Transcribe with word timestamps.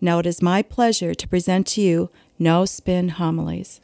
Now 0.00 0.18
it 0.18 0.26
is 0.26 0.42
my 0.42 0.62
pleasure 0.62 1.14
to 1.14 1.28
present 1.28 1.66
to 1.68 1.80
you 1.80 2.10
No 2.38 2.64
Spin 2.64 3.10
Homilies. 3.10 3.80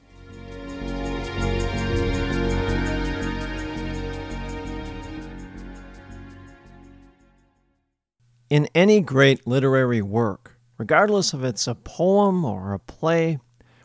In 8.50 8.68
any 8.74 9.00
great 9.00 9.46
literary 9.46 10.02
work, 10.02 10.58
regardless 10.76 11.32
if 11.32 11.44
it's 11.44 11.68
a 11.68 11.74
poem 11.76 12.44
or 12.44 12.72
a 12.72 12.80
play 12.80 13.38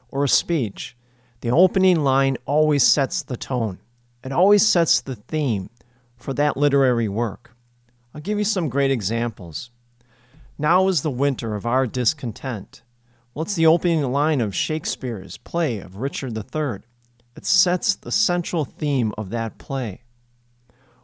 or 0.09 0.23
a 0.23 0.27
speech, 0.27 0.97
the 1.41 1.51
opening 1.51 2.03
line 2.03 2.37
always 2.47 2.81
sets 2.83 3.21
the 3.21 3.37
tone. 3.37 3.79
It 4.23 4.31
always 4.31 4.67
sets 4.67 5.01
the 5.01 5.15
theme 5.15 5.69
for 6.17 6.33
that 6.33 6.57
literary 6.57 7.07
work. 7.07 7.55
I'll 8.15 8.21
give 8.21 8.39
you 8.39 8.43
some 8.43 8.69
great 8.69 8.89
examples. 8.89 9.69
Now 10.57 10.87
is 10.87 11.01
the 11.01 11.11
winter 11.11 11.53
of 11.53 11.65
our 11.65 11.85
discontent. 11.85 12.81
Well, 13.33 13.43
it's 13.43 13.55
the 13.55 13.67
opening 13.67 14.03
line 14.03 14.39
of 14.39 14.55
Shakespeare's 14.55 15.37
play 15.37 15.79
of 15.79 15.97
Richard 15.97 16.37
III. 16.37 16.79
It 17.35 17.45
sets 17.45 17.95
the 17.95 18.11
central 18.11 18.63
theme 18.63 19.13
of 19.17 19.29
that 19.31 19.57
play. 19.57 20.03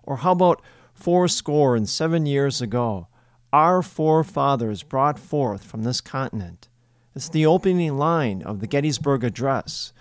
Or 0.04 0.18
how 0.18 0.32
about 0.32 0.62
four 0.94 1.28
score 1.28 1.76
and 1.76 1.90
seven 1.90 2.26
years 2.26 2.62
ago, 2.62 3.08
our 3.52 3.82
forefathers 3.82 4.84
brought 4.84 5.20
forth 5.20 5.66
from 5.66 5.84
this 5.84 6.00
continent? 6.00 6.70
It's 7.14 7.28
the 7.28 7.46
opening 7.46 7.98
line 7.98 8.42
of 8.44 8.62
the 8.62 8.68
Gettysburg 8.68 9.26
Address 9.26 9.92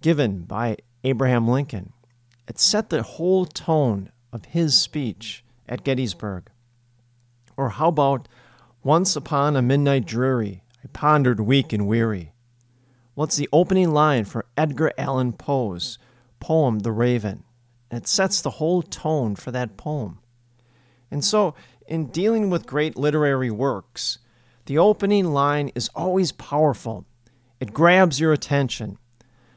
given 0.00 0.42
by 0.42 0.76
Abraham 1.02 1.48
Lincoln. 1.48 1.92
It 2.46 2.60
set 2.60 2.90
the 2.90 3.02
whole 3.02 3.44
tone 3.44 4.12
of 4.32 4.44
his 4.44 4.80
speech 4.80 5.44
at 5.68 5.82
Gettysburg. 5.82 6.50
Or 7.56 7.70
how 7.70 7.88
about 7.88 8.28
once 8.82 9.16
upon 9.16 9.56
a 9.56 9.62
midnight 9.62 10.06
dreary, 10.06 10.62
I 10.84 10.88
pondered 10.92 11.40
weak 11.40 11.72
and 11.72 11.86
weary. 11.86 12.32
What's 13.14 13.36
the 13.36 13.48
opening 13.52 13.90
line 13.90 14.24
for 14.24 14.46
Edgar 14.56 14.92
Allan 14.96 15.32
Poe's 15.32 15.98
poem, 16.38 16.80
The 16.80 16.92
Raven? 16.92 17.42
And 17.90 18.02
it 18.02 18.06
sets 18.06 18.40
the 18.40 18.50
whole 18.50 18.82
tone 18.82 19.34
for 19.34 19.50
that 19.50 19.76
poem. 19.76 20.20
And 21.10 21.24
so, 21.24 21.54
in 21.86 22.06
dealing 22.06 22.50
with 22.50 22.66
great 22.66 22.96
literary 22.96 23.50
works, 23.50 24.18
the 24.66 24.78
opening 24.78 25.32
line 25.32 25.72
is 25.74 25.88
always 25.94 26.30
powerful. 26.30 27.06
It 27.58 27.72
grabs 27.72 28.20
your 28.20 28.32
attention. 28.32 28.98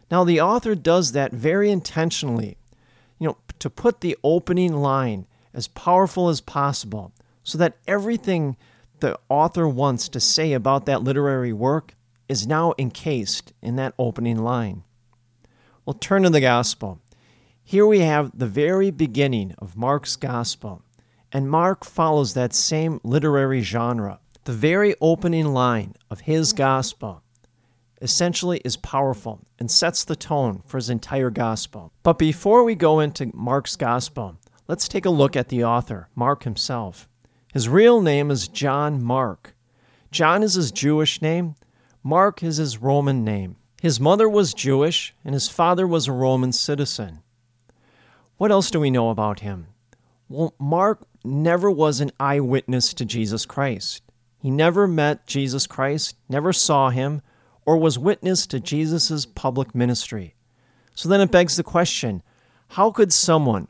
Now, 0.10 0.24
the 0.24 0.42
author 0.42 0.74
does 0.74 1.12
that 1.12 1.32
very 1.32 1.70
intentionally, 1.70 2.58
you 3.20 3.28
know, 3.28 3.38
to 3.60 3.70
put 3.70 4.02
the 4.02 4.18
opening 4.24 4.74
line 4.74 5.28
as 5.54 5.68
powerful 5.68 6.30
as 6.30 6.42
possible 6.42 7.14
so 7.44 7.58
that 7.58 7.78
everything 7.88 8.58
the 9.02 9.20
author 9.30 9.68
wants 9.68 10.08
to 10.10 10.20
say 10.20 10.54
about 10.54 10.86
that 10.86 11.04
literary 11.04 11.54
work 11.54 11.96
is 12.30 12.48
now 12.48 12.74
encased 12.80 13.52
in 13.62 13.76
that 13.76 13.94
opening 14.00 14.38
line. 14.38 14.84
We'll 15.86 15.96
turn 15.96 16.24
to 16.24 16.30
the 16.30 16.40
Gospel. 16.40 17.02
Here 17.64 17.86
we 17.86 18.00
have 18.00 18.32
the 18.38 18.48
very 18.48 18.92
beginning 18.92 19.54
of 19.58 19.76
Mark's 19.76 20.16
Gospel, 20.16 20.82
and 21.32 21.50
Mark 21.50 21.84
follows 21.84 22.34
that 22.34 22.54
same 22.54 23.02
literary 23.04 23.62
genre. 23.62 24.20
The 24.46 24.54
very 24.54 24.96
opening 25.02 25.48
line 25.54 25.96
of 26.10 26.22
his 26.22 26.54
Gospel 26.54 27.22
essentially 28.02 28.62
is 28.66 28.78
powerful 28.78 29.42
and 29.60 29.70
sets 29.70 30.04
the 30.04 30.16
tone 30.16 30.64
for 30.66 30.78
his 30.78 30.90
entire 30.90 31.30
Gospel. 31.30 31.92
But 32.04 32.18
before 32.18 32.64
we 32.64 32.76
go 32.76 33.00
into 33.00 33.32
Mark's 33.34 33.76
Gospel, 33.76 34.38
let's 34.68 34.88
take 34.88 35.06
a 35.06 35.12
look 35.12 35.36
at 35.36 35.50
the 35.50 35.64
author, 35.64 36.10
Mark 36.16 36.44
himself. 36.44 37.08
His 37.54 37.68
real 37.68 38.02
name 38.02 38.32
is 38.32 38.48
John 38.48 39.04
Mark. 39.04 39.56
John 40.10 40.42
is 40.42 40.54
his 40.54 40.72
Jewish 40.72 41.22
name, 41.22 41.56
Mark 42.04 42.42
is 42.42 42.58
his 42.58 42.80
Roman 42.80 43.24
name. 43.24 43.58
His 43.82 44.00
mother 44.00 44.28
was 44.28 44.54
Jewish, 44.54 45.14
and 45.24 45.34
his 45.34 45.50
father 45.50 45.86
was 45.86 46.08
a 46.08 46.12
Roman 46.12 46.52
citizen. 46.52 47.20
What 48.38 48.52
else 48.52 48.72
do 48.72 48.80
we 48.80 48.90
know 48.90 49.10
about 49.10 49.42
him? 49.42 49.68
Well, 50.30 50.56
Mark 50.60 51.06
never 51.24 51.70
was 51.70 52.00
an 52.00 52.12
eyewitness 52.20 52.94
to 52.96 53.06
Jesus 53.06 53.46
Christ. 53.46 54.02
He 54.40 54.50
never 54.50 54.88
met 54.88 55.28
Jesus 55.28 55.68
Christ, 55.68 56.16
never 56.30 56.54
saw 56.54 56.90
him, 56.90 57.22
or 57.66 57.78
was 57.78 58.00
witness 58.00 58.48
to 58.48 58.60
Jesus' 58.60 59.26
public 59.26 59.76
ministry. 59.76 60.36
So 60.96 61.10
then 61.10 61.22
it 61.22 61.32
begs 61.32 61.58
the 61.58 61.64
question 61.64 62.24
how 62.70 62.92
could 62.92 63.12
someone 63.12 63.68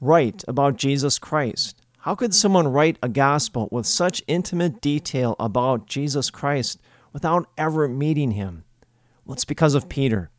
write 0.00 0.44
about 0.46 0.76
Jesus 0.76 1.18
Christ? 1.18 1.83
How 2.04 2.14
could 2.14 2.34
someone 2.34 2.68
write 2.68 2.98
a 3.02 3.08
gospel 3.08 3.66
with 3.72 3.86
such 3.86 4.22
intimate 4.26 4.82
detail 4.82 5.36
about 5.40 5.86
Jesus 5.86 6.28
Christ 6.28 6.78
without 7.14 7.48
ever 7.56 7.88
meeting 7.88 8.32
him? 8.32 8.64
Well, 9.24 9.32
it's 9.32 9.46
because 9.46 9.74
of 9.74 9.88
Peter. 9.88 10.30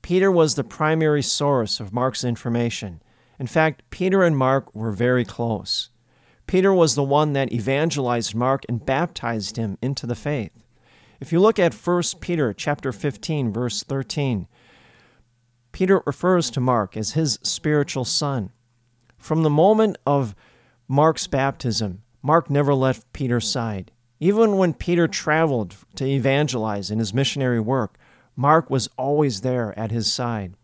Peter 0.00 0.30
was 0.30 0.54
the 0.54 0.62
primary 0.62 1.24
source 1.24 1.80
of 1.80 1.92
Mark's 1.92 2.22
information. 2.22 3.02
In 3.36 3.48
fact, 3.48 3.82
Peter 3.90 4.22
and 4.22 4.38
Mark 4.38 4.72
were 4.72 4.92
very 4.92 5.24
close. 5.24 5.90
Peter 6.46 6.72
was 6.72 6.94
the 6.94 7.02
one 7.02 7.32
that 7.32 7.52
evangelized 7.52 8.36
Mark 8.36 8.62
and 8.68 8.86
baptized 8.86 9.56
him 9.56 9.76
into 9.82 10.06
the 10.06 10.14
faith. 10.14 10.52
If 11.18 11.32
you 11.32 11.40
look 11.40 11.58
at 11.58 11.74
1 11.74 12.02
Peter 12.20 12.52
chapter 12.52 12.92
15 12.92 13.52
verse 13.52 13.82
13, 13.82 14.46
Peter 15.72 16.00
refers 16.06 16.48
to 16.50 16.60
Mark 16.60 16.96
as 16.96 17.14
his 17.14 17.40
spiritual 17.42 18.04
son. 18.04 18.52
From 19.18 19.42
the 19.42 19.50
moment 19.50 19.98
of 20.06 20.36
Mark's 20.88 21.26
baptism, 21.26 22.02
Mark 22.22 22.48
never 22.48 22.74
left 22.74 23.12
Peter's 23.12 23.46
side. 23.46 23.92
Even 24.20 24.56
when 24.56 24.72
Peter 24.72 25.06
traveled 25.06 25.76
to 25.94 26.06
evangelize 26.06 26.90
in 26.90 26.98
his 26.98 27.12
missionary 27.12 27.60
work, 27.60 27.98
Mark 28.34 28.70
was 28.70 28.88
always 28.96 29.42
there 29.42 29.78
at 29.78 29.90
his 29.90 30.10
side. 30.10 30.54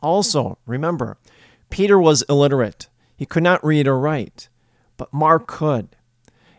Also, 0.00 0.58
remember, 0.66 1.18
Peter 1.68 1.98
was 1.98 2.22
illiterate. 2.28 2.88
He 3.16 3.26
could 3.26 3.42
not 3.42 3.64
read 3.64 3.88
or 3.88 3.98
write, 3.98 4.48
but 4.96 5.12
Mark 5.12 5.48
could. 5.48 5.96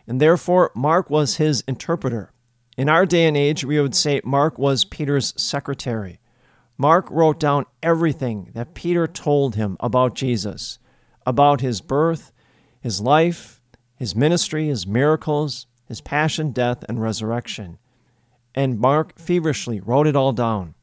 And 0.06 0.20
therefore, 0.20 0.70
Mark 0.74 1.08
was 1.08 1.36
his 1.36 1.64
interpreter. 1.66 2.32
In 2.76 2.90
our 2.90 3.06
day 3.06 3.24
and 3.26 3.36
age, 3.36 3.64
we 3.64 3.80
would 3.80 3.94
say 3.94 4.20
Mark 4.22 4.58
was 4.58 4.84
Peter's 4.84 5.32
secretary. 5.40 6.20
Mark 6.76 7.10
wrote 7.10 7.40
down 7.40 7.64
everything 7.82 8.50
that 8.52 8.74
Peter 8.74 9.06
told 9.06 9.54
him 9.54 9.78
about 9.80 10.14
Jesus, 10.14 10.78
about 11.24 11.62
his 11.62 11.80
birth, 11.80 12.32
his 12.86 13.00
life, 13.00 13.60
his 13.96 14.14
ministry, 14.14 14.68
his 14.68 14.86
miracles, 14.86 15.66
his 15.88 16.00
passion, 16.00 16.52
death, 16.52 16.84
and 16.88 17.02
resurrection. 17.02 17.78
And 18.54 18.78
Mark 18.78 19.18
feverishly 19.18 19.80
wrote 19.80 20.06
it 20.06 20.14
all 20.14 20.32
down. 20.32 20.76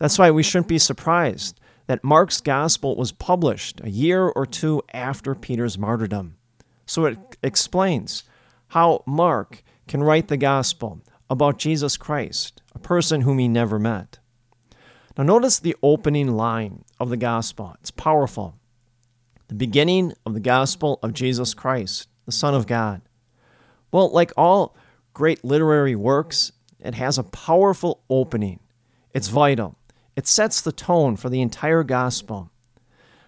That's 0.00 0.18
why 0.18 0.32
we 0.32 0.42
shouldn't 0.42 0.66
be 0.66 0.80
surprised 0.80 1.60
that 1.86 2.02
Mark's 2.02 2.40
gospel 2.40 2.96
was 2.96 3.12
published 3.12 3.80
a 3.84 3.88
year 3.88 4.26
or 4.26 4.44
two 4.44 4.82
after 4.92 5.36
Peter's 5.36 5.78
martyrdom. 5.78 6.38
So 6.86 7.04
it 7.04 7.18
explains 7.40 8.24
how 8.70 9.04
Mark 9.06 9.62
can 9.86 10.02
write 10.02 10.26
the 10.26 10.36
gospel 10.36 11.02
about 11.30 11.56
Jesus 11.56 11.96
Christ, 11.96 12.62
a 12.74 12.80
person 12.80 13.20
whom 13.20 13.38
he 13.38 13.46
never 13.46 13.78
met. 13.78 14.18
Now, 15.16 15.22
notice 15.22 15.60
the 15.60 15.76
opening 15.84 16.32
line 16.32 16.84
of 16.98 17.10
the 17.10 17.16
gospel. 17.16 17.76
It's 17.78 17.92
powerful 17.92 18.56
the 19.52 19.58
beginning 19.58 20.14
of 20.24 20.32
the 20.32 20.40
gospel 20.40 20.98
of 21.02 21.12
Jesus 21.12 21.52
Christ, 21.52 22.08
the 22.24 22.32
Son 22.32 22.54
of 22.54 22.66
God. 22.66 23.02
Well, 23.92 24.10
like 24.10 24.32
all 24.34 24.74
great 25.12 25.44
literary 25.44 25.94
works, 25.94 26.52
it 26.80 26.94
has 26.94 27.18
a 27.18 27.22
powerful 27.22 28.02
opening. 28.08 28.60
It's 29.12 29.28
vital. 29.28 29.76
It 30.16 30.26
sets 30.26 30.62
the 30.62 30.72
tone 30.72 31.16
for 31.16 31.28
the 31.28 31.42
entire 31.42 31.82
gospel. 31.82 32.50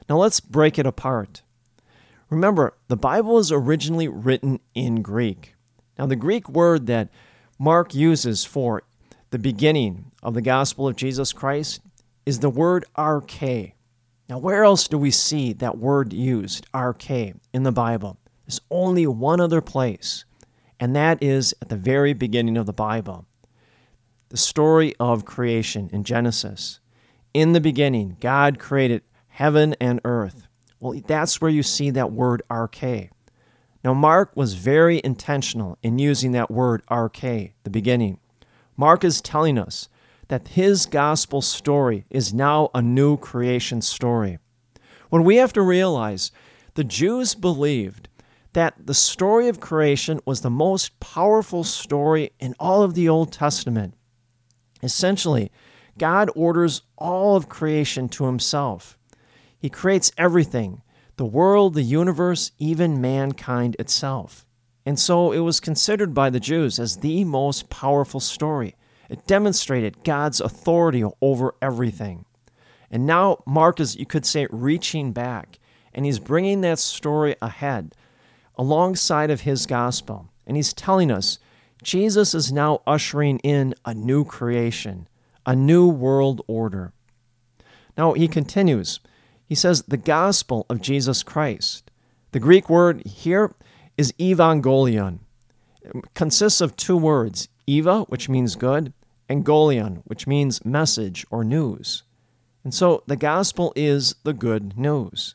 Now 0.08 0.16
let's 0.16 0.40
break 0.40 0.78
it 0.78 0.86
apart. 0.86 1.42
Remember, 2.30 2.72
the 2.88 2.96
Bible 2.96 3.36
is 3.38 3.52
originally 3.52 4.08
written 4.08 4.60
in 4.74 5.02
Greek. 5.02 5.54
Now, 5.98 6.06
the 6.06 6.16
Greek 6.16 6.48
word 6.48 6.86
that 6.86 7.10
Mark 7.58 7.94
uses 7.94 8.46
for 8.46 8.82
the 9.28 9.38
beginning 9.38 10.10
of 10.22 10.32
the 10.32 10.40
gospel 10.40 10.88
of 10.88 10.96
Jesus 10.96 11.34
Christ 11.34 11.82
is 12.24 12.38
the 12.38 12.48
word 12.48 12.86
arche. 12.96 13.73
Now, 14.28 14.38
where 14.38 14.64
else 14.64 14.88
do 14.88 14.96
we 14.98 15.10
see 15.10 15.52
that 15.54 15.78
word 15.78 16.12
used, 16.12 16.66
arche, 16.72 17.34
in 17.52 17.62
the 17.62 17.72
Bible? 17.72 18.18
There's 18.46 18.60
only 18.70 19.06
one 19.06 19.40
other 19.40 19.60
place, 19.60 20.24
and 20.80 20.96
that 20.96 21.22
is 21.22 21.54
at 21.60 21.68
the 21.68 21.76
very 21.76 22.12
beginning 22.14 22.56
of 22.56 22.66
the 22.66 22.72
Bible. 22.72 23.26
the 24.34 24.38
story 24.38 24.92
of 24.98 25.24
creation 25.24 25.88
in 25.92 26.02
Genesis. 26.02 26.80
In 27.32 27.52
the 27.52 27.60
beginning, 27.60 28.16
God 28.18 28.58
created 28.58 29.02
heaven 29.28 29.76
and 29.80 30.00
earth. 30.04 30.48
Well, 30.80 31.00
that's 31.06 31.40
where 31.40 31.52
you 31.52 31.62
see 31.62 31.90
that 31.90 32.10
word 32.10 32.42
arche. 32.50 33.10
Now, 33.84 33.94
Mark 33.94 34.36
was 34.36 34.54
very 34.54 35.00
intentional 35.04 35.78
in 35.84 36.00
using 36.00 36.32
that 36.32 36.50
word 36.50 36.82
arche, 36.90 37.52
the 37.62 37.70
beginning. 37.70 38.18
Mark 38.76 39.04
is 39.04 39.20
telling 39.20 39.56
us 39.56 39.88
that 40.28 40.48
his 40.48 40.86
gospel 40.86 41.42
story 41.42 42.06
is 42.10 42.34
now 42.34 42.70
a 42.74 42.82
new 42.82 43.16
creation 43.16 43.82
story. 43.82 44.38
What 45.10 45.24
we 45.24 45.36
have 45.36 45.52
to 45.54 45.62
realize, 45.62 46.32
the 46.74 46.84
Jews 46.84 47.34
believed 47.34 48.08
that 48.52 48.86
the 48.86 48.94
story 48.94 49.48
of 49.48 49.60
creation 49.60 50.20
was 50.24 50.40
the 50.40 50.50
most 50.50 50.98
powerful 51.00 51.64
story 51.64 52.30
in 52.38 52.54
all 52.58 52.82
of 52.82 52.94
the 52.94 53.08
Old 53.08 53.32
Testament. 53.32 53.94
Essentially, 54.82 55.50
God 55.98 56.30
orders 56.34 56.82
all 56.96 57.36
of 57.36 57.48
creation 57.48 58.08
to 58.10 58.26
himself. 58.26 58.98
He 59.58 59.68
creates 59.68 60.12
everything 60.18 60.82
the 61.16 61.24
world, 61.24 61.74
the 61.74 61.82
universe, 61.82 62.50
even 62.58 63.00
mankind 63.00 63.76
itself. 63.78 64.44
And 64.84 64.98
so 64.98 65.30
it 65.30 65.38
was 65.38 65.60
considered 65.60 66.12
by 66.12 66.28
the 66.28 66.40
Jews 66.40 66.78
as 66.78 66.96
the 66.96 67.24
most 67.24 67.70
powerful 67.70 68.20
story. 68.20 68.74
It 69.08 69.26
demonstrated 69.26 70.04
God's 70.04 70.40
authority 70.40 71.04
over 71.20 71.54
everything. 71.60 72.24
And 72.90 73.06
now 73.06 73.42
Mark 73.46 73.80
is, 73.80 73.96
you 73.96 74.06
could 74.06 74.24
say, 74.24 74.46
reaching 74.50 75.12
back, 75.12 75.58
and 75.92 76.04
he's 76.04 76.18
bringing 76.18 76.60
that 76.62 76.78
story 76.78 77.36
ahead 77.42 77.94
alongside 78.56 79.30
of 79.30 79.42
his 79.42 79.66
gospel. 79.66 80.28
And 80.46 80.56
he's 80.56 80.72
telling 80.72 81.10
us 81.10 81.38
Jesus 81.82 82.34
is 82.34 82.52
now 82.52 82.82
ushering 82.86 83.38
in 83.40 83.74
a 83.84 83.94
new 83.94 84.24
creation, 84.24 85.08
a 85.44 85.54
new 85.54 85.88
world 85.88 86.40
order. 86.46 86.92
Now 87.96 88.12
he 88.14 88.28
continues. 88.28 89.00
He 89.46 89.54
says, 89.54 89.82
the 89.82 89.96
gospel 89.96 90.66
of 90.70 90.80
Jesus 90.80 91.22
Christ. 91.22 91.90
The 92.32 92.40
Greek 92.40 92.70
word 92.70 93.06
here 93.06 93.54
is 93.96 94.12
evangelion. 94.12 95.18
It 95.82 95.92
consists 96.14 96.60
of 96.60 96.76
two 96.76 96.96
words, 96.96 97.48
eva, 97.66 98.02
which 98.02 98.28
means 98.28 98.56
good, 98.56 98.92
and 99.28 99.44
golion, 99.44 100.02
which 100.04 100.26
means 100.26 100.64
message 100.64 101.24
or 101.30 101.44
news. 101.44 102.02
And 102.62 102.74
so 102.74 103.02
the 103.06 103.16
gospel 103.16 103.72
is 103.76 104.14
the 104.24 104.32
good 104.32 104.76
news. 104.78 105.34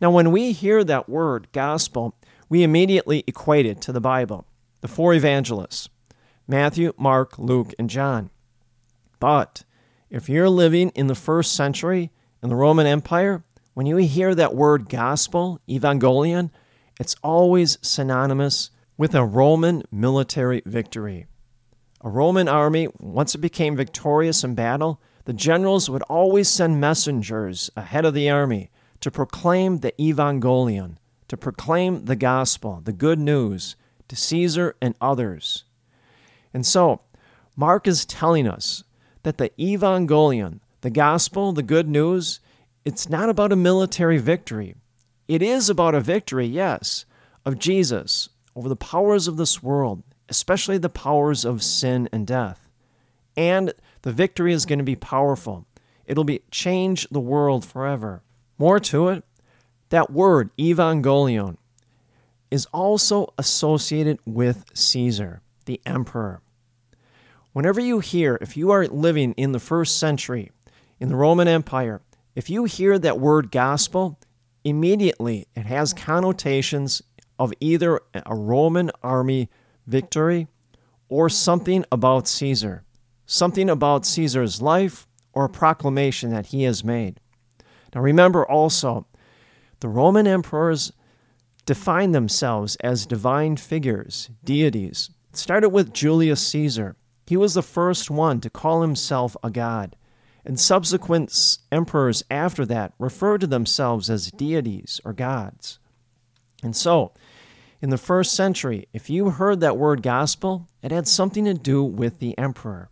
Now, 0.00 0.10
when 0.10 0.30
we 0.30 0.52
hear 0.52 0.82
that 0.84 1.08
word, 1.08 1.48
gospel, 1.52 2.14
we 2.48 2.62
immediately 2.62 3.24
equate 3.26 3.66
it 3.66 3.80
to 3.82 3.92
the 3.92 4.00
Bible, 4.00 4.46
the 4.80 4.88
four 4.88 5.14
evangelists 5.14 5.88
Matthew, 6.48 6.92
Mark, 6.98 7.38
Luke, 7.38 7.72
and 7.78 7.88
John. 7.88 8.30
But 9.20 9.62
if 10.08 10.28
you're 10.28 10.48
living 10.48 10.90
in 10.90 11.06
the 11.06 11.14
first 11.14 11.54
century 11.54 12.10
in 12.42 12.48
the 12.48 12.56
Roman 12.56 12.86
Empire, 12.86 13.44
when 13.74 13.86
you 13.86 13.96
hear 13.98 14.34
that 14.34 14.54
word 14.54 14.88
gospel, 14.88 15.60
evangelion, 15.68 16.50
it's 16.98 17.14
always 17.22 17.78
synonymous 17.82 18.70
with 18.96 19.14
a 19.14 19.24
Roman 19.24 19.84
military 19.92 20.62
victory. 20.66 21.26
A 22.02 22.08
Roman 22.08 22.48
army, 22.48 22.88
once 22.98 23.34
it 23.34 23.38
became 23.38 23.76
victorious 23.76 24.42
in 24.42 24.54
battle, 24.54 25.00
the 25.24 25.32
generals 25.32 25.90
would 25.90 26.02
always 26.02 26.48
send 26.48 26.80
messengers 26.80 27.70
ahead 27.76 28.04
of 28.04 28.14
the 28.14 28.30
army 28.30 28.70
to 29.00 29.10
proclaim 29.10 29.78
the 29.78 29.92
evangelion, 29.92 30.96
to 31.28 31.36
proclaim 31.36 32.06
the 32.06 32.16
gospel, 32.16 32.80
the 32.82 32.92
good 32.92 33.18
news, 33.18 33.76
to 34.08 34.16
Caesar 34.16 34.76
and 34.80 34.94
others. 35.00 35.64
And 36.54 36.66
so, 36.66 37.02
Mark 37.54 37.86
is 37.86 38.06
telling 38.06 38.48
us 38.48 38.82
that 39.22 39.38
the 39.38 39.50
evangelion, 39.58 40.60
the 40.80 40.90
gospel, 40.90 41.52
the 41.52 41.62
good 41.62 41.88
news, 41.88 42.40
it's 42.84 43.10
not 43.10 43.28
about 43.28 43.52
a 43.52 43.56
military 43.56 44.18
victory. 44.18 44.74
It 45.28 45.42
is 45.42 45.68
about 45.68 45.94
a 45.94 46.00
victory, 46.00 46.46
yes, 46.46 47.04
of 47.44 47.58
Jesus 47.58 48.30
over 48.56 48.68
the 48.68 48.76
powers 48.76 49.28
of 49.28 49.36
this 49.36 49.62
world, 49.62 50.02
especially 50.30 50.78
the 50.78 50.88
powers 50.88 51.44
of 51.44 51.62
sin 51.62 52.08
and 52.12 52.26
death. 52.26 52.68
And 53.36 53.74
the 54.02 54.12
victory 54.12 54.52
is 54.52 54.66
going 54.66 54.78
to 54.78 54.84
be 54.84 54.96
powerful. 54.96 55.66
It'll 56.06 56.24
be 56.24 56.42
change 56.50 57.06
the 57.10 57.20
world 57.20 57.64
forever. 57.64 58.22
More 58.58 58.80
to 58.80 59.08
it, 59.08 59.24
that 59.90 60.10
word 60.10 60.50
evangelion 60.56 61.56
is 62.50 62.66
also 62.66 63.32
associated 63.38 64.18
with 64.24 64.64
Caesar, 64.74 65.40
the 65.66 65.80
emperor. 65.86 66.40
Whenever 67.52 67.80
you 67.80 68.00
hear, 68.00 68.38
if 68.40 68.56
you 68.56 68.70
are 68.70 68.86
living 68.86 69.32
in 69.32 69.52
the 69.52 69.58
first 69.58 69.98
century 69.98 70.50
in 70.98 71.08
the 71.08 71.16
Roman 71.16 71.48
Empire, 71.48 72.00
if 72.34 72.48
you 72.48 72.64
hear 72.64 72.98
that 72.98 73.18
word 73.18 73.50
gospel, 73.50 74.18
immediately 74.64 75.46
it 75.56 75.66
has 75.66 75.92
connotations 75.92 77.02
of 77.38 77.52
either 77.60 78.00
a 78.14 78.34
Roman 78.34 78.90
army 79.02 79.48
victory, 79.90 80.46
or 81.08 81.28
something 81.28 81.84
about 81.90 82.28
Caesar, 82.28 82.84
something 83.26 83.68
about 83.68 84.06
Caesar's 84.06 84.62
life, 84.62 85.06
or 85.32 85.48
proclamation 85.48 86.30
that 86.30 86.46
he 86.46 86.62
has 86.62 86.82
made. 86.84 87.20
Now 87.94 88.00
remember 88.00 88.46
also, 88.46 89.06
the 89.80 89.88
Roman 89.88 90.26
emperors 90.26 90.92
defined 91.66 92.14
themselves 92.14 92.76
as 92.76 93.06
divine 93.06 93.56
figures, 93.56 94.30
deities. 94.44 95.10
It 95.30 95.36
started 95.36 95.68
with 95.70 95.92
Julius 95.92 96.46
Caesar. 96.48 96.96
He 97.26 97.36
was 97.36 97.54
the 97.54 97.62
first 97.62 98.10
one 98.10 98.40
to 98.40 98.50
call 98.50 98.82
himself 98.82 99.36
a 99.42 99.50
god, 99.50 99.94
and 100.44 100.58
subsequent 100.58 101.58
emperors 101.70 102.24
after 102.30 102.66
that 102.66 102.92
referred 102.98 103.40
to 103.42 103.46
themselves 103.46 104.10
as 104.10 104.32
deities 104.32 105.00
or 105.04 105.12
gods. 105.12 105.78
And 106.62 106.74
so, 106.74 107.12
in 107.80 107.90
the 107.90 107.98
first 107.98 108.34
century, 108.34 108.88
if 108.92 109.08
you 109.08 109.30
heard 109.30 109.60
that 109.60 109.76
word 109.76 110.02
gospel, 110.02 110.68
it 110.82 110.90
had 110.90 111.08
something 111.08 111.44
to 111.46 111.54
do 111.54 111.82
with 111.82 112.18
the 112.18 112.36
emperor. 112.36 112.90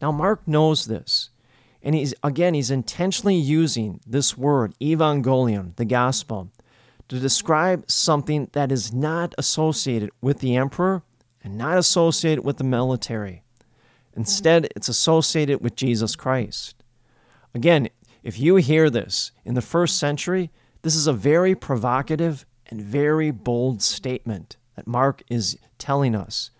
Now, 0.00 0.12
Mark 0.12 0.46
knows 0.46 0.86
this. 0.86 1.30
And 1.82 1.94
he's, 1.94 2.14
again, 2.22 2.54
he's 2.54 2.70
intentionally 2.70 3.36
using 3.36 4.00
this 4.06 4.36
word, 4.36 4.74
evangelion, 4.80 5.76
the 5.76 5.84
gospel, 5.84 6.50
to 7.08 7.20
describe 7.20 7.88
something 7.88 8.48
that 8.52 8.72
is 8.72 8.92
not 8.92 9.34
associated 9.38 10.10
with 10.20 10.40
the 10.40 10.56
emperor 10.56 11.02
and 11.44 11.56
not 11.56 11.78
associated 11.78 12.44
with 12.44 12.56
the 12.56 12.64
military. 12.64 13.44
Instead, 14.16 14.66
it's 14.74 14.88
associated 14.88 15.60
with 15.60 15.76
Jesus 15.76 16.16
Christ. 16.16 16.82
Again, 17.54 17.88
if 18.24 18.40
you 18.40 18.56
hear 18.56 18.90
this 18.90 19.30
in 19.44 19.54
the 19.54 19.62
first 19.62 19.98
century, 19.98 20.50
this 20.82 20.96
is 20.96 21.06
a 21.06 21.12
very 21.12 21.54
provocative 21.54 22.44
and 22.68 22.80
very 22.80 23.30
bold 23.30 23.82
statement 23.82 24.56
that 24.74 24.86
Mark 24.86 25.22
is 25.28 25.58
telling 25.78 26.14
us 26.14 26.50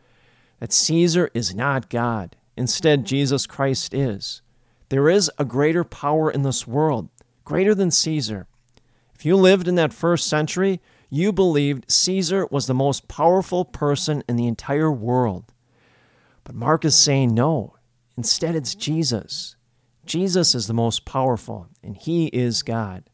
that 0.61 0.73
Caesar 0.73 1.31
is 1.35 1.55
not 1.55 1.91
God. 1.91 2.37
Instead, 2.57 3.05
Jesus 3.05 3.47
Christ 3.47 3.93
is. 3.93 4.41
There 4.89 5.09
is 5.09 5.31
a 5.39 5.45
greater 5.45 5.85
power 5.85 6.31
in 6.31 6.43
this 6.43 6.67
world, 6.67 7.09
greater 7.45 7.75
than 7.75 7.91
Caesar. 7.91 8.47
If 9.15 9.25
you 9.25 9.37
lived 9.37 9.69
in 9.69 9.75
that 9.75 9.93
first 9.93 10.29
century, 10.29 10.81
you 11.11 11.33
believed 11.33 11.91
Caesar 11.91 12.47
was 12.51 12.67
the 12.67 12.75
most 12.75 13.09
powerful 13.09 13.65
person 13.65 14.23
in 14.29 14.37
the 14.37 14.47
entire 14.47 14.91
world. 14.91 15.53
But 16.45 16.55
Mark 16.55 16.85
is 16.85 16.97
saying 16.97 17.35
no. 17.35 17.75
Instead, 18.17 18.55
it's 18.55 18.75
Jesus. 18.75 19.57
Jesus 20.05 20.55
is 20.55 20.67
the 20.67 20.75
most 20.75 21.05
powerful, 21.05 21.69
and 21.83 21.97
he 21.97 22.27
is 22.29 22.63
God. 22.63 23.05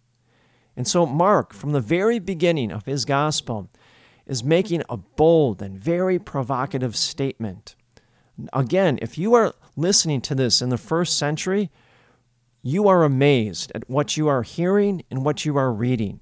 And 0.76 0.88
so, 0.88 1.07
Mark, 1.07 1.52
from 1.52 1.73
the 1.73 1.81
very 1.81 2.19
beginning 2.19 2.71
of 2.71 2.87
his 2.87 3.05
gospel, 3.05 3.71
is 4.26 4.43
making 4.45 4.83
a 4.88 4.97
bold 4.97 5.61
and 5.61 5.79
very 5.79 6.19
provocative 6.19 6.97
statement. 6.97 7.75
Again, 8.52 8.99
if 9.02 9.19
you 9.19 9.35
are 9.35 9.55
listening 9.76 10.21
to 10.23 10.35
this 10.35 10.62
in 10.62 10.71
the 10.71 10.79
first 10.79 11.19
century, 11.19 11.71
you 12.62 12.88
are 12.88 13.05
amazed 13.05 13.73
at 13.75 13.88
what 13.91 14.17
you 14.17 14.29
are 14.29 14.43
hearing 14.43 15.02
and 15.11 15.25
what 15.25 15.45
you 15.45 15.57
are 15.57 15.73
reading. 15.73 16.21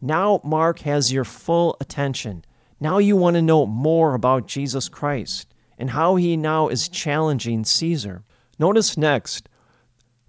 Now, 0.00 0.40
Mark 0.42 0.80
has 0.80 1.12
your 1.12 1.24
full 1.24 1.76
attention. 1.80 2.44
Now, 2.80 2.98
you 2.98 3.14
want 3.14 3.36
to 3.36 3.42
know 3.42 3.66
more 3.66 4.14
about 4.14 4.48
Jesus 4.48 4.88
Christ 4.88 5.54
and 5.78 5.90
how 5.90 6.16
he 6.16 6.36
now 6.36 6.68
is 6.68 6.88
challenging 6.88 7.64
Caesar. 7.64 8.24
Notice 8.58 8.96
next 8.96 9.48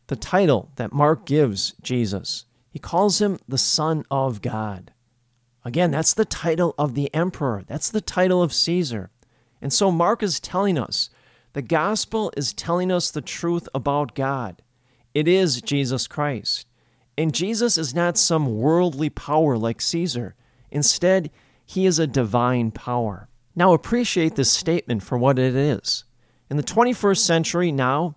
the 0.07 0.15
title 0.15 0.69
that 0.75 0.93
Mark 0.93 1.25
gives 1.25 1.73
Jesus. 1.81 2.45
He 2.73 2.79
calls 2.79 3.21
him 3.21 3.37
the 3.47 3.59
Son 3.59 4.03
of 4.09 4.41
God. 4.41 4.93
Again, 5.63 5.91
that's 5.91 6.15
the 6.15 6.25
title 6.25 6.73
of 6.75 6.95
the 6.95 7.13
emperor, 7.13 7.63
that's 7.67 7.91
the 7.91 8.01
title 8.01 8.41
of 8.41 8.51
Caesar. 8.51 9.11
And 9.61 9.71
so 9.71 9.91
Mark 9.91 10.23
is 10.23 10.39
telling 10.39 10.79
us 10.79 11.11
the 11.53 11.61
gospel 11.61 12.33
is 12.35 12.51
telling 12.51 12.91
us 12.91 13.11
the 13.11 13.21
truth 13.21 13.69
about 13.75 14.15
God. 14.15 14.63
It 15.13 15.27
is 15.27 15.61
Jesus 15.61 16.07
Christ. 16.07 16.65
And 17.15 17.31
Jesus 17.31 17.77
is 17.77 17.93
not 17.93 18.17
some 18.17 18.57
worldly 18.57 19.11
power 19.11 19.55
like 19.55 19.79
Caesar. 19.79 20.33
Instead, 20.71 21.29
he 21.63 21.85
is 21.85 21.99
a 21.99 22.07
divine 22.07 22.71
power. 22.71 23.29
Now, 23.55 23.73
appreciate 23.73 24.35
this 24.35 24.51
statement 24.51 25.03
for 25.03 25.15
what 25.15 25.37
it 25.37 25.55
is. 25.55 26.05
In 26.49 26.57
the 26.57 26.63
21st 26.63 27.19
century 27.19 27.71
now, 27.71 28.15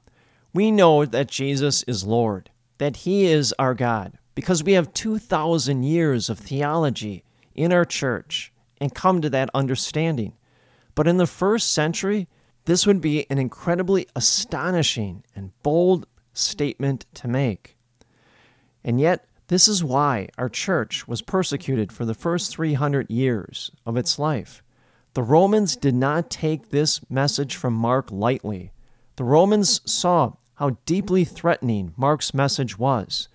we 0.54 0.70
know 0.70 1.04
that 1.04 1.28
Jesus 1.28 1.82
is 1.82 2.04
Lord, 2.04 2.48
that 2.78 2.96
He 2.98 3.26
is 3.26 3.54
our 3.58 3.74
God, 3.74 4.16
because 4.36 4.62
we 4.62 4.74
have 4.74 4.92
2,000 4.92 5.82
years 5.82 6.30
of 6.30 6.38
theology 6.38 7.24
in 7.56 7.72
our 7.72 7.86
church 7.86 8.52
and 8.80 8.94
come 8.94 9.20
to 9.22 9.30
that 9.30 9.50
understanding. 9.54 10.34
But 10.94 11.08
in 11.08 11.16
the 11.16 11.26
first 11.26 11.72
century, 11.72 12.28
this 12.66 12.86
would 12.86 13.00
be 13.00 13.28
an 13.30 13.38
incredibly 13.38 14.06
astonishing 14.14 15.24
and 15.34 15.50
bold 15.62 16.06
statement 16.34 17.06
to 17.14 17.26
make. 17.26 17.76
And 18.84 19.00
yet, 19.00 19.26
this 19.48 19.68
is 19.68 19.82
why 19.82 20.28
our 20.36 20.50
church 20.50 21.08
was 21.08 21.22
persecuted 21.22 21.90
for 21.90 22.04
the 22.04 22.14
first 22.14 22.52
300 22.54 23.10
years 23.10 23.70
of 23.86 23.96
its 23.96 24.18
life. 24.18 24.62
The 25.14 25.22
Romans 25.22 25.76
did 25.76 25.94
not 25.94 26.28
take 26.28 26.68
this 26.68 27.00
message 27.08 27.56
from 27.56 27.72
Mark 27.72 28.12
lightly. 28.12 28.72
The 29.16 29.24
Romans 29.24 29.80
saw 29.90 30.34
how 30.56 30.76
deeply 30.84 31.24
threatening 31.24 31.94
Mark's 31.96 32.34
message 32.34 32.78
was, 32.78 33.28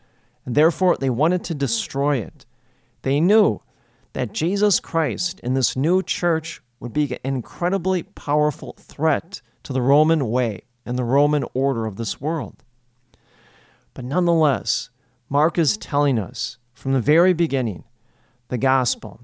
and 0.45 0.55
therefore 0.55 0.98
they 0.98 1.10
wanted 1.10 1.43
to 1.45 1.55
destroy 1.55 2.17
it. 2.17 2.45
They 3.01 3.19
knew 3.19 3.62
that 4.13 4.33
Jesus 4.33 4.79
Christ 4.79 5.39
in 5.41 5.53
this 5.53 5.75
new 5.75 6.03
church 6.03 6.62
would 6.79 6.93
be 6.93 7.13
an 7.13 7.19
incredibly 7.36 8.03
powerful 8.03 8.75
threat 8.77 9.41
to 9.63 9.74
the 9.74 9.81
Roman 9.81 10.29
way 10.29 10.63
and 10.86 10.98
the 10.98 11.03
Roman 11.03 11.45
order 11.53 11.86
of 11.86 11.95
this 11.95 12.19
world. 12.19 12.63
But 13.93 14.05
nonetheless, 14.05 14.89
Mark 15.29 15.57
is 15.57 15.77
telling 15.77 16.17
us 16.17 16.57
from 16.74 16.93
the 16.93 17.01
very 17.01 17.33
beginning 17.33 17.83
the 18.48 18.57
gospel, 18.57 19.21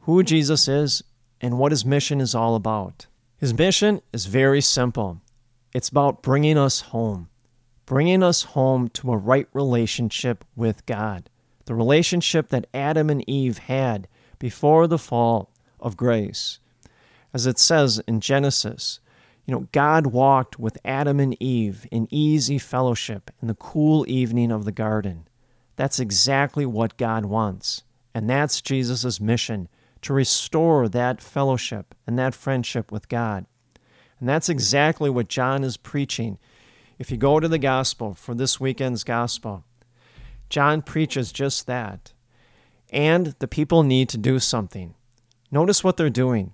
who 0.00 0.22
Jesus 0.22 0.66
is, 0.66 1.02
and 1.40 1.58
what 1.58 1.72
his 1.72 1.84
mission 1.84 2.20
is 2.20 2.34
all 2.34 2.54
about. 2.54 3.06
His 3.36 3.52
mission 3.52 4.00
is 4.12 4.26
very 4.26 4.60
simple 4.60 5.20
it's 5.72 5.88
about 5.88 6.22
bringing 6.22 6.58
us 6.58 6.80
home, 6.80 7.28
bringing 7.90 8.22
us 8.22 8.44
home 8.44 8.86
to 8.86 9.10
a 9.10 9.16
right 9.16 9.48
relationship 9.52 10.44
with 10.54 10.86
God, 10.86 11.28
the 11.64 11.74
relationship 11.74 12.48
that 12.50 12.68
Adam 12.72 13.10
and 13.10 13.28
Eve 13.28 13.58
had 13.58 14.06
before 14.38 14.86
the 14.86 14.96
fall 14.96 15.50
of 15.80 15.96
grace. 15.96 16.60
As 17.34 17.46
it 17.46 17.58
says 17.58 18.00
in 18.06 18.20
Genesis, 18.20 19.00
you 19.44 19.52
know, 19.52 19.66
God 19.72 20.06
walked 20.06 20.56
with 20.56 20.78
Adam 20.84 21.18
and 21.18 21.36
Eve 21.42 21.84
in 21.90 22.06
easy 22.12 22.58
fellowship 22.58 23.28
in 23.42 23.48
the 23.48 23.54
cool 23.54 24.08
evening 24.08 24.52
of 24.52 24.64
the 24.64 24.70
garden. 24.70 25.26
That's 25.74 25.98
exactly 25.98 26.64
what 26.64 26.96
God 26.96 27.24
wants. 27.24 27.82
And 28.14 28.30
that's 28.30 28.60
Jesus' 28.60 29.20
mission 29.20 29.68
to 30.02 30.12
restore 30.12 30.88
that 30.88 31.20
fellowship 31.20 31.96
and 32.06 32.16
that 32.20 32.36
friendship 32.36 32.92
with 32.92 33.08
God. 33.08 33.46
And 34.20 34.28
that's 34.28 34.48
exactly 34.48 35.10
what 35.10 35.26
John 35.26 35.64
is 35.64 35.76
preaching. 35.76 36.38
If 37.00 37.10
you 37.10 37.16
go 37.16 37.40
to 37.40 37.48
the 37.48 37.58
gospel 37.58 38.12
for 38.12 38.34
this 38.34 38.60
weekend's 38.60 39.04
gospel, 39.04 39.64
John 40.50 40.82
preaches 40.82 41.32
just 41.32 41.66
that. 41.66 42.12
And 42.90 43.34
the 43.38 43.48
people 43.48 43.82
need 43.82 44.10
to 44.10 44.18
do 44.18 44.38
something. 44.38 44.94
Notice 45.50 45.82
what 45.82 45.96
they're 45.96 46.10
doing. 46.10 46.52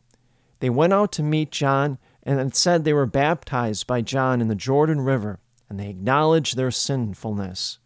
They 0.61 0.71
went 0.71 0.93
out 0.93 1.11
to 1.13 1.25
meet 1.25 1.51
John, 1.51 1.99
and 2.23 2.39
it 2.39 2.55
said 2.55 2.85
they 2.85 2.93
were 2.93 3.07
baptized 3.07 3.89
by 3.89 4.03
John 4.03 4.41
in 4.41 4.47
the 4.47 4.55
Jordan 4.55 5.01
River, 5.01 5.41
and 5.69 5.81
they 5.81 5.89
acknowledged 5.89 6.57
their 6.57 6.71
sinfulness. 6.71 7.81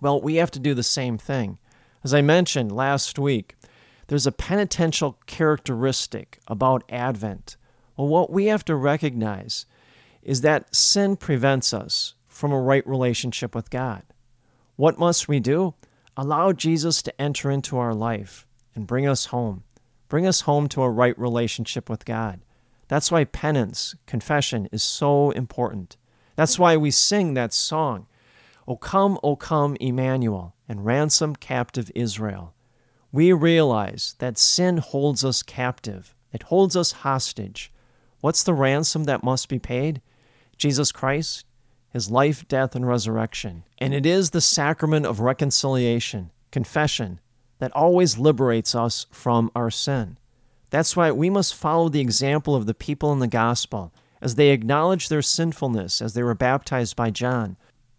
Well, 0.00 0.22
we 0.22 0.36
have 0.36 0.50
to 0.52 0.58
do 0.58 0.72
the 0.72 0.82
same 0.82 1.18
thing. 1.18 1.58
As 2.02 2.14
I 2.14 2.22
mentioned 2.22 2.72
last 2.72 3.18
week, 3.18 3.56
there's 4.06 4.26
a 4.26 4.32
penitential 4.32 5.18
characteristic 5.26 6.40
about 6.48 6.82
Advent. 6.88 7.58
Well, 7.94 8.08
what 8.08 8.30
we 8.32 8.46
have 8.46 8.64
to 8.64 8.74
recognize 8.74 9.66
is 10.28 10.42
that 10.42 10.74
sin 10.76 11.16
prevents 11.16 11.72
us 11.72 12.12
from 12.26 12.52
a 12.52 12.60
right 12.60 12.86
relationship 12.86 13.54
with 13.54 13.70
God. 13.70 14.02
What 14.76 14.98
must 14.98 15.26
we 15.26 15.40
do? 15.40 15.72
Allow 16.18 16.52
Jesus 16.52 17.00
to 17.00 17.18
enter 17.18 17.50
into 17.50 17.78
our 17.78 17.94
life 17.94 18.46
and 18.74 18.86
bring 18.86 19.08
us 19.08 19.24
home. 19.26 19.64
Bring 20.06 20.26
us 20.26 20.42
home 20.42 20.68
to 20.68 20.82
a 20.82 20.90
right 20.90 21.18
relationship 21.18 21.88
with 21.88 22.04
God. 22.04 22.40
That's 22.88 23.10
why 23.10 23.24
penance, 23.24 23.94
confession, 24.04 24.68
is 24.70 24.82
so 24.82 25.30
important. 25.30 25.96
That's 26.36 26.58
why 26.58 26.76
we 26.76 26.90
sing 26.90 27.32
that 27.32 27.54
song, 27.54 28.06
O 28.66 28.76
come, 28.76 29.18
O 29.22 29.34
come, 29.34 29.78
Emmanuel, 29.80 30.54
and 30.68 30.84
ransom 30.84 31.36
captive 31.36 31.90
Israel. 31.94 32.52
We 33.12 33.32
realize 33.32 34.14
that 34.18 34.36
sin 34.36 34.76
holds 34.76 35.24
us 35.24 35.42
captive, 35.42 36.14
it 36.34 36.42
holds 36.42 36.76
us 36.76 36.92
hostage. 36.92 37.72
What's 38.20 38.42
the 38.42 38.52
ransom 38.52 39.04
that 39.04 39.24
must 39.24 39.48
be 39.48 39.58
paid? 39.58 40.02
Jesus 40.58 40.92
Christ, 40.92 41.44
his 41.90 42.10
life, 42.10 42.46
death, 42.48 42.74
and 42.74 42.86
resurrection. 42.86 43.64
And 43.78 43.94
it 43.94 44.04
is 44.04 44.30
the 44.30 44.40
sacrament 44.40 45.06
of 45.06 45.20
reconciliation, 45.20 46.30
confession, 46.50 47.20
that 47.58 47.72
always 47.72 48.18
liberates 48.18 48.74
us 48.74 49.06
from 49.10 49.50
our 49.54 49.70
sin. 49.70 50.18
That's 50.70 50.96
why 50.96 51.10
we 51.12 51.30
must 51.30 51.54
follow 51.54 51.88
the 51.88 52.00
example 52.00 52.54
of 52.54 52.66
the 52.66 52.74
people 52.74 53.12
in 53.12 53.20
the 53.20 53.26
gospel 53.26 53.92
as 54.20 54.34
they 54.34 54.50
acknowledged 54.50 55.08
their 55.08 55.22
sinfulness 55.22 56.02
as 56.02 56.14
they 56.14 56.22
were 56.22 56.34
baptized 56.34 56.96
by 56.96 57.10
John. 57.10 57.56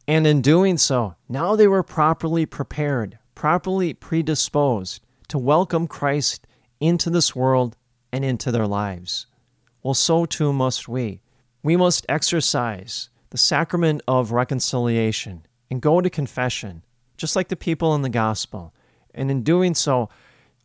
And 0.07 0.27
in 0.27 0.41
doing 0.41 0.77
so, 0.77 1.15
now 1.27 1.55
they 1.55 1.67
were 1.67 1.83
properly 1.83 2.45
prepared, 2.45 3.17
properly 3.35 3.93
predisposed 3.93 5.01
to 5.29 5.37
welcome 5.37 5.87
Christ 5.87 6.45
into 6.79 7.09
this 7.09 7.35
world 7.35 7.75
and 8.11 8.25
into 8.25 8.51
their 8.51 8.67
lives. 8.67 9.27
Well, 9.81 9.93
so 9.93 10.25
too 10.25 10.51
must 10.51 10.87
we. 10.87 11.21
We 11.61 11.75
must 11.75 12.05
exercise 12.07 13.09
the 13.31 13.37
sacrament 13.37 14.01
of 14.07 14.31
reconciliation 14.31 15.45
and 15.69 15.81
go 15.81 15.99
to 15.99 16.09
confession, 16.09 16.83
just 17.17 17.35
like 17.35 17.49
the 17.49 17.57
people 17.57 17.93
in 17.95 18.01
the 18.01 18.09
gospel. 18.09 18.73
And 19.13 19.29
in 19.29 19.43
doing 19.43 19.75
so, 19.75 20.09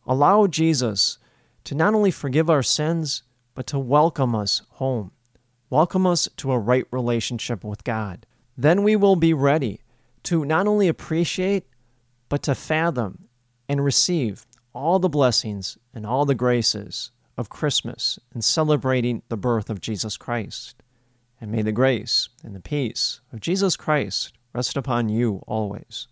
allow 0.07 0.47
Jesus 0.47 1.17
to 1.65 1.75
not 1.75 1.93
only 1.93 2.11
forgive 2.11 2.49
our 2.49 2.63
sins, 2.63 3.23
but 3.55 3.67
to 3.67 3.79
welcome 3.79 4.35
us 4.35 4.61
home, 4.69 5.11
welcome 5.69 6.07
us 6.07 6.29
to 6.37 6.53
a 6.53 6.59
right 6.59 6.85
relationship 6.91 7.65
with 7.65 7.83
God. 7.83 8.25
Then 8.57 8.83
we 8.83 8.95
will 8.95 9.17
be 9.17 9.33
ready 9.33 9.81
to 10.23 10.45
not 10.45 10.65
only 10.65 10.87
appreciate, 10.87 11.65
but 12.29 12.41
to 12.43 12.55
fathom 12.55 13.27
and 13.67 13.83
receive 13.83 14.45
all 14.73 14.99
the 14.99 15.09
blessings 15.09 15.77
and 15.93 16.05
all 16.05 16.25
the 16.25 16.35
graces 16.35 17.11
of 17.37 17.49
Christmas 17.49 18.17
and 18.33 18.43
celebrating 18.43 19.21
the 19.27 19.37
birth 19.37 19.69
of 19.69 19.81
Jesus 19.81 20.15
Christ. 20.15 20.83
And 21.45 21.51
may 21.51 21.61
the 21.61 21.71
grace 21.71 22.27
and 22.43 22.55
the 22.55 22.59
peace 22.59 23.21
of 23.31 23.39
Jesus 23.39 23.77
Christ 23.77 24.33
rest 24.51 24.75
upon 24.75 25.09
you 25.09 25.43
always. 25.45 26.07